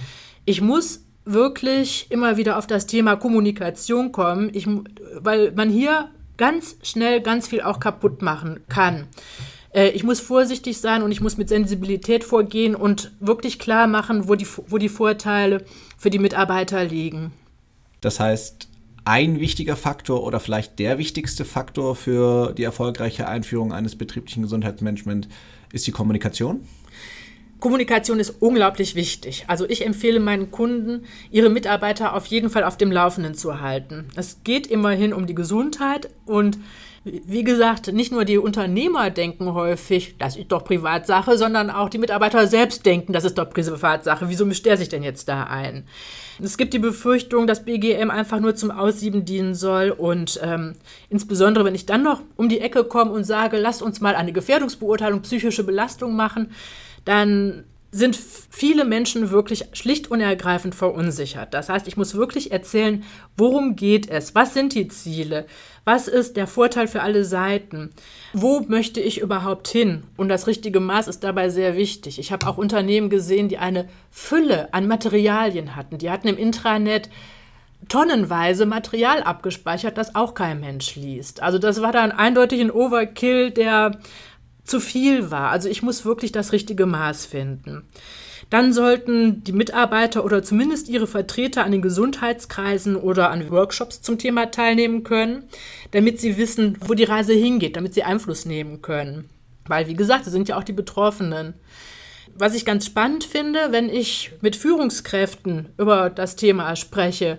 [0.44, 4.66] Ich muss wirklich immer wieder auf das Thema Kommunikation kommen, ich,
[5.16, 9.07] weil man hier ganz schnell ganz viel auch kaputt machen kann.
[9.75, 14.29] Äh, ich muss vorsichtig sein und ich muss mit Sensibilität vorgehen und wirklich klar machen,
[14.29, 15.65] wo die, wo die Vorteile
[15.99, 17.33] für die Mitarbeiter liegen.
[18.01, 18.69] Das heißt,
[19.05, 25.29] ein wichtiger Faktor oder vielleicht der wichtigste Faktor für die erfolgreiche Einführung eines betrieblichen Gesundheitsmanagements
[25.73, 26.67] ist die Kommunikation?
[27.61, 29.45] Kommunikation ist unglaublich wichtig.
[29.47, 34.07] Also ich empfehle meinen Kunden, ihre Mitarbeiter auf jeden Fall auf dem Laufenden zu halten.
[34.17, 36.59] Es geht immerhin um die Gesundheit und
[37.05, 41.99] wie gesagt, nicht nur die Unternehmer denken häufig, das ist doch Privatsache, sondern auch die
[41.99, 44.31] Mitarbeiter selbst denken, das ist doch Privatsache.
[44.31, 45.87] Wieso mischt der sich denn jetzt da ein?
[46.43, 50.77] Es gibt die Befürchtung, dass BGM einfach nur zum Aussieben dienen soll und ähm,
[51.11, 54.33] insbesondere, wenn ich dann noch um die Ecke komme und sage, lasst uns mal eine
[54.33, 56.53] Gefährdungsbeurteilung, psychische Belastung machen,
[57.05, 61.54] dann sind viele Menschen wirklich schlicht und ergreifend verunsichert.
[61.54, 63.04] Das heißt, ich muss wirklich erzählen,
[63.37, 64.35] worum geht es?
[64.35, 65.46] Was sind die Ziele?
[65.85, 67.90] Was ist der Vorteil für alle Seiten?
[68.33, 70.02] Wo möchte ich überhaupt hin?
[70.16, 72.18] Und das richtige Maß ist dabei sehr wichtig.
[72.18, 75.98] Ich habe auch Unternehmen gesehen, die eine Fülle an Materialien hatten.
[75.98, 77.11] Die hatten im Intranet
[77.88, 81.42] tonnenweise Material abgespeichert, das auch kein Mensch liest.
[81.44, 84.00] Also das war dann eindeutig ein Overkill, der
[84.64, 85.50] zu viel war.
[85.50, 87.85] Also ich muss wirklich das richtige Maß finden.
[88.50, 94.18] Dann sollten die Mitarbeiter oder zumindest ihre Vertreter an den Gesundheitskreisen oder an Workshops zum
[94.18, 95.44] Thema teilnehmen können,
[95.92, 99.29] damit sie wissen, wo die Reise hingeht, damit sie Einfluss nehmen können.
[99.66, 101.55] Weil, wie gesagt, sie sind ja auch die Betroffenen.
[102.37, 107.38] Was ich ganz spannend finde, wenn ich mit Führungskräften über das Thema spreche,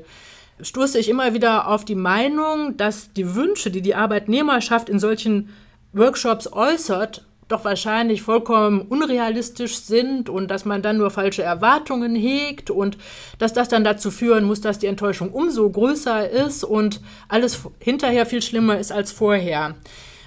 [0.61, 5.49] stoße ich immer wieder auf die Meinung, dass die Wünsche, die die Arbeitnehmerschaft in solchen
[5.95, 12.69] Workshops äußert, doch wahrscheinlich vollkommen unrealistisch sind und dass man dann nur falsche Erwartungen hegt
[12.69, 12.97] und
[13.37, 18.25] dass das dann dazu führen muss, dass die Enttäuschung umso größer ist und alles hinterher
[18.25, 19.75] viel schlimmer ist als vorher.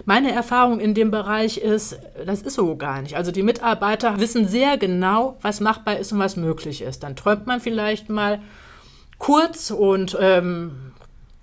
[0.04, 3.16] Meine Erfahrung in dem Bereich ist, das ist so gar nicht.
[3.16, 7.02] Also die Mitarbeiter wissen sehr genau, was machbar ist und was möglich ist.
[7.02, 8.40] Dann träumt man vielleicht mal
[9.18, 10.92] kurz und ähm,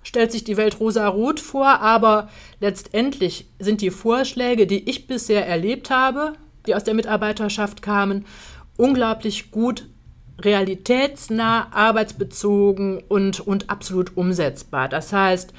[0.06, 2.28] stellt sich die Welt rosa-rot vor, aber
[2.60, 6.34] letztendlich sind die Vorschläge, die ich bisher erlebt habe,
[6.68, 8.24] die aus der Mitarbeiterschaft kamen,
[8.76, 9.88] unglaublich gut
[10.40, 14.88] realitätsnah, arbeitsbezogen und, und absolut umsetzbar.
[14.88, 15.52] Das heißt,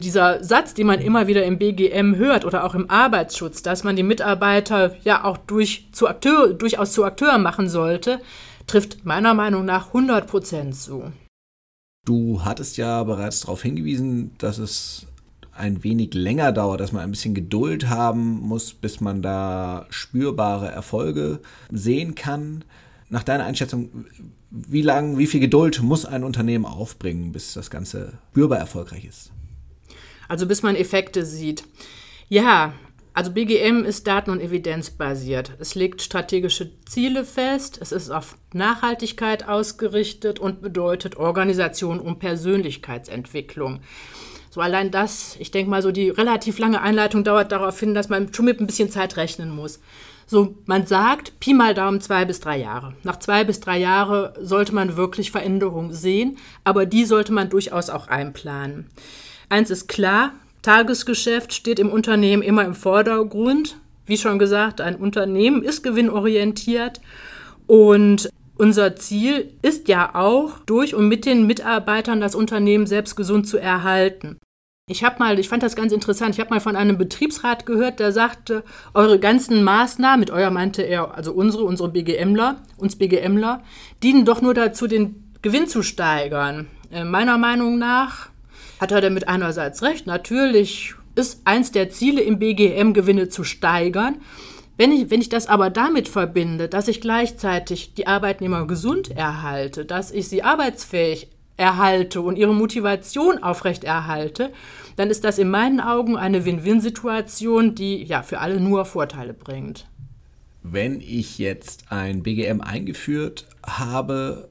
[0.00, 3.94] dieser Satz, den man immer wieder im BGM hört oder auch im Arbeitsschutz, dass man
[3.94, 8.18] die Mitarbeiter ja auch durch, zu Akteur, durchaus zu Akteuren machen sollte,
[8.66, 11.12] trifft meiner Meinung nach 100 Prozent zu.
[12.04, 15.06] Du hattest ja bereits darauf hingewiesen, dass es
[15.56, 20.70] ein wenig länger dauert, dass man ein bisschen Geduld haben muss, bis man da spürbare
[20.70, 21.40] Erfolge
[21.70, 22.64] sehen kann.
[23.08, 24.06] Nach deiner Einschätzung,
[24.50, 29.30] wie lang, wie viel Geduld muss ein Unternehmen aufbringen, bis das Ganze spürbar erfolgreich ist?
[30.28, 31.64] Also bis man Effekte sieht.
[32.28, 32.72] Ja,
[33.14, 35.52] also BGM ist daten- und evidenzbasiert.
[35.60, 43.80] Es legt strategische Ziele fest, es ist auf Nachhaltigkeit ausgerichtet und bedeutet Organisation und Persönlichkeitsentwicklung.
[44.50, 48.08] So allein das, ich denke mal, so die relativ lange Einleitung dauert darauf hin, dass
[48.08, 49.80] man schon mit ein bisschen Zeit rechnen muss.
[50.26, 52.94] So, man sagt, Pi mal Daumen zwei bis drei Jahre.
[53.04, 57.90] Nach zwei bis drei Jahren sollte man wirklich Veränderungen sehen, aber die sollte man durchaus
[57.90, 58.88] auch einplanen.
[59.48, 60.32] Eins ist klar,
[60.64, 63.76] Tagesgeschäft steht im Unternehmen immer im Vordergrund.
[64.06, 67.02] Wie schon gesagt, ein Unternehmen ist gewinnorientiert
[67.66, 73.46] und unser Ziel ist ja auch, durch und mit den Mitarbeitern das Unternehmen selbst gesund
[73.46, 74.38] zu erhalten.
[74.88, 78.00] Ich habe mal, ich fand das ganz interessant, ich habe mal von einem Betriebsrat gehört,
[78.00, 83.62] der sagte, eure ganzen Maßnahmen, mit euer meinte er, also unsere, unsere BGMler, uns BGMler,
[84.02, 86.68] dienen doch nur dazu, den Gewinn zu steigern.
[86.90, 88.30] Äh, meiner Meinung nach
[88.80, 94.16] hat er damit einerseits recht, natürlich ist eins der Ziele im BGM, Gewinne zu steigern.
[94.76, 99.84] Wenn ich, wenn ich das aber damit verbinde, dass ich gleichzeitig die Arbeitnehmer gesund erhalte,
[99.84, 104.50] dass ich sie arbeitsfähig erhalte und ihre Motivation aufrechterhalte,
[104.96, 109.86] dann ist das in meinen Augen eine Win-Win-Situation, die ja für alle nur Vorteile bringt.
[110.64, 114.48] Wenn ich jetzt ein BGM eingeführt habe,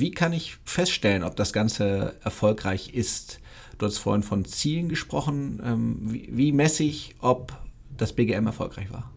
[0.00, 3.40] wie kann ich feststellen, ob das Ganze erfolgreich ist?
[3.78, 5.60] Du hast vorhin von Zielen gesprochen.
[5.64, 7.52] Ähm, wie, wie messe ich, ob
[7.96, 9.10] das BGM erfolgreich war?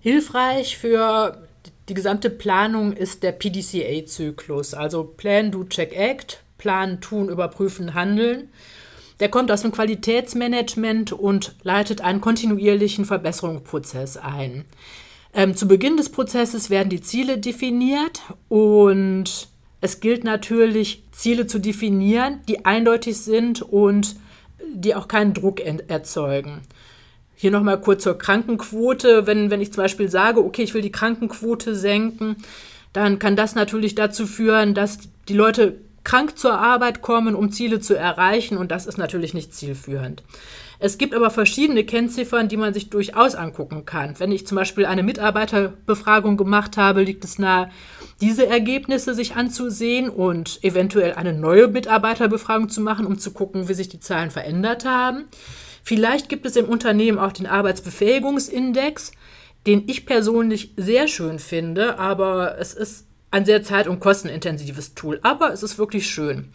[0.00, 1.46] Hilfreich für
[1.88, 8.48] die gesamte Planung ist der PDCA-Zyklus, also Plan, Do, Check, Act, Planen, Tun, Überprüfen, Handeln.
[9.18, 14.64] Der kommt aus dem Qualitätsmanagement und leitet einen kontinuierlichen Verbesserungsprozess ein.
[15.34, 19.48] Ähm, zu Beginn des Prozesses werden die Ziele definiert und
[19.80, 24.16] es gilt natürlich, Ziele zu definieren, die eindeutig sind und
[24.72, 26.60] die auch keinen Druck erzeugen.
[27.34, 29.26] Hier nochmal kurz zur Krankenquote.
[29.26, 32.36] Wenn, wenn ich zum Beispiel sage, okay, ich will die Krankenquote senken,
[32.92, 37.80] dann kann das natürlich dazu führen, dass die Leute krank zur Arbeit kommen, um Ziele
[37.80, 40.22] zu erreichen und das ist natürlich nicht zielführend.
[40.78, 44.18] Es gibt aber verschiedene Kennziffern, die man sich durchaus angucken kann.
[44.18, 47.70] Wenn ich zum Beispiel eine Mitarbeiterbefragung gemacht habe, liegt es nahe,
[48.20, 53.74] diese Ergebnisse sich anzusehen und eventuell eine neue Mitarbeiterbefragung zu machen, um zu gucken, wie
[53.74, 55.24] sich die Zahlen verändert haben.
[55.82, 59.12] Vielleicht gibt es im Unternehmen auch den Arbeitsbefähigungsindex,
[59.66, 65.20] den ich persönlich sehr schön finde, aber es ist ein sehr zeit- und kostenintensives Tool.
[65.22, 66.52] Aber es ist wirklich schön.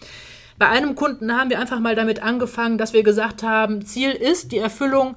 [0.57, 4.51] Bei einem Kunden haben wir einfach mal damit angefangen, dass wir gesagt haben, Ziel ist
[4.51, 5.15] die Erfüllung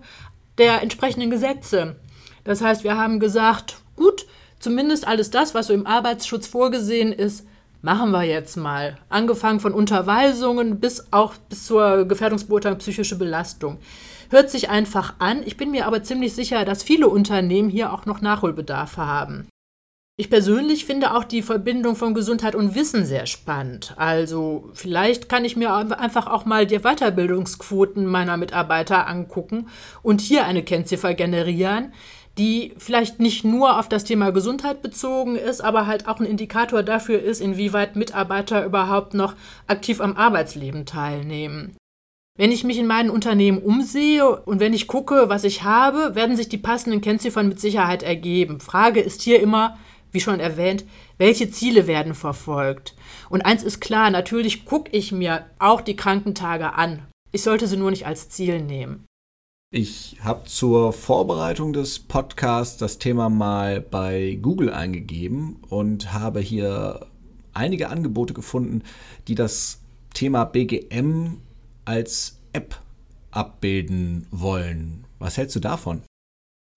[0.59, 1.97] der entsprechenden Gesetze.
[2.45, 4.27] Das heißt, wir haben gesagt, gut,
[4.61, 7.47] zumindest alles das, was so im Arbeitsschutz vorgesehen ist,
[7.83, 8.99] machen wir jetzt mal.
[9.09, 13.79] Angefangen von Unterweisungen bis auch bis zur Gefährdungsbeurteilung psychische Belastung.
[14.31, 15.43] Hört sich einfach an.
[15.45, 19.49] Ich bin mir aber ziemlich sicher, dass viele Unternehmen hier auch noch Nachholbedarf haben.
[20.21, 23.95] Ich persönlich finde auch die Verbindung von Gesundheit und Wissen sehr spannend.
[23.97, 29.69] Also vielleicht kann ich mir einfach auch mal die Weiterbildungsquoten meiner Mitarbeiter angucken
[30.03, 31.93] und hier eine Kennziffer generieren,
[32.39, 36.83] die vielleicht nicht nur auf das Thema Gesundheit bezogen ist, aber halt auch ein Indikator
[36.83, 39.35] dafür ist, inwieweit Mitarbeiter überhaupt noch
[39.67, 41.77] aktiv am Arbeitsleben teilnehmen.
[42.39, 46.37] Wenn ich mich in meinen Unternehmen umsehe und wenn ich gucke, was ich habe, werden
[46.37, 48.61] sich die passenden Kennziffern mit Sicherheit ergeben.
[48.61, 49.77] Frage ist hier immer,
[50.13, 50.85] wie schon erwähnt,
[51.19, 52.95] welche Ziele werden verfolgt.
[53.29, 57.03] Und eins ist klar, natürlich gucke ich mir auch die Krankentage an.
[57.33, 59.08] Ich sollte sie nur nicht als Ziel nehmen.
[59.71, 67.07] Ich habe zur Vorbereitung des Podcasts das Thema mal bei Google eingegeben und habe hier
[67.53, 68.83] einige Angebote gefunden,
[69.27, 69.83] die das
[70.15, 71.43] Thema BGM
[71.85, 72.81] als App
[73.31, 75.05] abbilden wollen.
[75.19, 76.01] Was hältst du davon?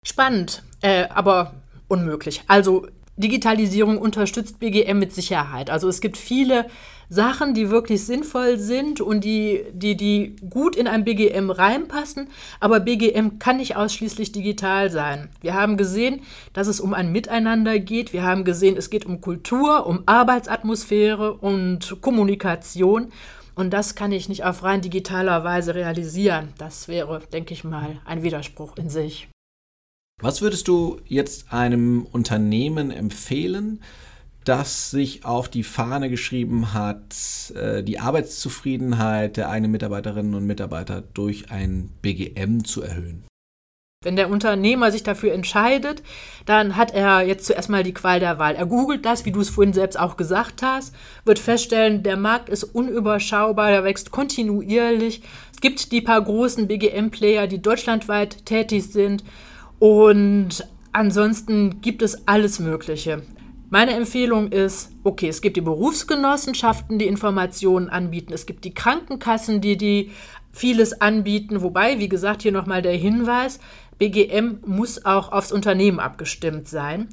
[0.06, 1.54] Spannend, äh, aber
[1.88, 2.44] unmöglich.
[2.48, 5.70] Also Digitalisierung unterstützt BGM mit Sicherheit.
[5.70, 6.66] Also es gibt viele
[7.14, 12.30] Sachen, die wirklich sinnvoll sind und die, die, die gut in ein BGM reinpassen,
[12.62, 15.28] aber BGM kann nicht ausschließlich digital sein.
[15.42, 16.22] Wir haben gesehen,
[16.54, 18.14] dass es um ein Miteinander geht.
[18.14, 23.12] Wir haben gesehen, es geht um Kultur, um Arbeitsatmosphäre und Kommunikation.
[23.56, 26.54] Und das kann ich nicht auf rein digitaler Weise realisieren.
[26.58, 29.28] Das wäre, denke ich mal, ein Widerspruch in sich.
[30.22, 33.82] Was würdest du jetzt einem Unternehmen empfehlen,
[34.44, 41.02] das sich auf die Fahne geschrieben hat, äh, die Arbeitszufriedenheit der eigenen Mitarbeiterinnen und Mitarbeiter
[41.14, 43.24] durch ein BGM zu erhöhen.
[44.04, 46.02] Wenn der Unternehmer sich dafür entscheidet,
[46.48, 48.56] dann hat er jetzt zuerst mal die Qual der Wahl.
[48.56, 52.50] Er googelt das, wie du es vorhin selbst auch gesagt hast, wird feststellen, der Markt
[52.50, 55.22] ist unüberschaubar, der wächst kontinuierlich.
[55.54, 59.24] Es gibt die paar großen BGM-Player, die deutschlandweit tätig sind
[59.78, 63.22] und ansonsten gibt es alles Mögliche.
[63.74, 68.34] Meine Empfehlung ist, okay, es gibt die Berufsgenossenschaften, die Informationen anbieten.
[68.34, 70.12] Es gibt die Krankenkassen, die die
[70.52, 71.62] vieles anbieten.
[71.62, 73.62] Wobei, wie gesagt, hier nochmal der Hinweis,
[73.98, 77.08] BGM muss auch aufs Unternehmen abgestimmt sein.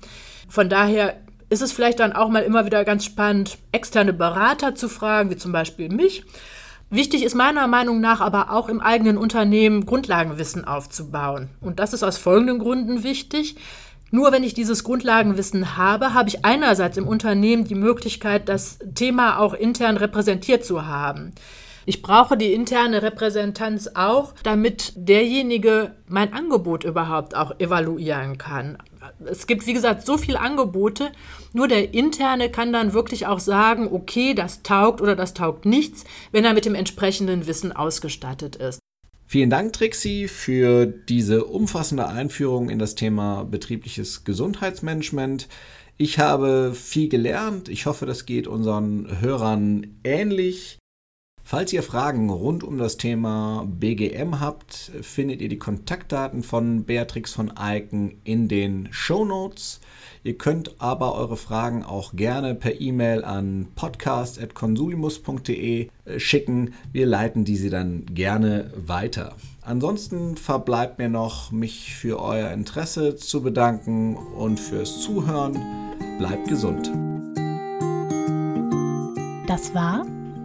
[0.48, 4.88] Von daher ist es vielleicht dann auch mal immer wieder ganz spannend, externe Berater zu
[4.88, 6.24] fragen, wie zum Beispiel mich.
[6.90, 11.50] Wichtig ist meiner Meinung nach aber auch im eigenen Unternehmen Grundlagenwissen aufzubauen.
[11.61, 13.54] Und das ist aus folgenden Gründen wichtig.
[14.11, 19.38] Nur wenn ich dieses Grundlagenwissen habe, habe ich einerseits im Unternehmen die Möglichkeit, das Thema
[19.38, 21.34] auch intern repräsentiert zu haben.
[21.84, 28.76] Ich brauche die interne Repräsentanz auch, damit derjenige mein Angebot überhaupt auch evaluieren kann.
[29.24, 31.11] Es gibt, wie gesagt, so viele Angebote.
[31.54, 36.04] Nur der interne kann dann wirklich auch sagen, okay, das taugt oder das taugt nichts,
[36.30, 38.80] wenn er mit dem entsprechenden Wissen ausgestattet ist.
[39.31, 45.49] Vielen Dank, Trixie, für diese umfassende Einführung in das Thema betriebliches Gesundheitsmanagement.
[45.99, 47.68] Ich habe viel gelernt.
[47.68, 50.78] Ich hoffe, das geht unseren Hörern ähnlich.
[51.51, 57.32] Falls ihr Fragen rund um das Thema BGM habt, findet ihr die Kontaktdaten von Beatrix
[57.32, 59.80] von Eiken in den Show Notes.
[60.24, 66.74] Ihr könnt aber eure Fragen auch gerne per E-Mail an podcast.consulimus.de äh, schicken.
[66.92, 69.34] Wir leiten diese dann gerne weiter.
[69.62, 75.59] Ansonsten verbleibt mir noch, mich für euer Interesse zu bedanken und fürs Zuhören.
[76.18, 76.92] Bleibt gesund.
[79.46, 80.05] Das war